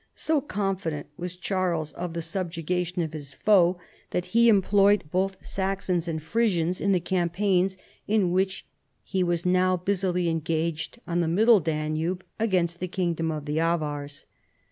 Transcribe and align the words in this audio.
So 0.15 0.41
confident 0.41 1.09
was 1.15 1.35
Charles 1.35 1.91
of 1.91 2.15
the 2.15 2.23
subjugation 2.23 3.03
of 3.03 3.13
his 3.13 3.35
foe 3.35 3.77
that 4.09 4.25
he 4.33 4.49
employed 4.49 5.03
both 5.11 5.37
Saxons 5.45 6.07
and 6.07 6.23
Frisians 6.23 6.79
158 6.79 6.79
CHARLEMAGNE. 6.79 6.85
in 6.87 6.91
the 6.91 7.21
campaigns 7.69 7.77
in 8.07 8.31
which 8.31 8.65
he 9.03 9.21
was 9.23 9.45
now 9.45 9.77
busily 9.77 10.27
en 10.27 10.39
gaged 10.39 10.99
on 11.05 11.21
tlie 11.21 11.29
Middle 11.29 11.59
Danube 11.59 12.25
against 12.39 12.79
the 12.79 12.87
kingdom 12.87 13.29
of 13.31 13.45
the 13.45 13.59
Avars. 13.59 14.25